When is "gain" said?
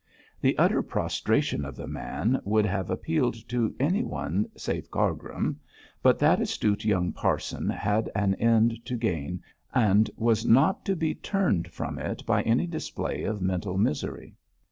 8.97-9.43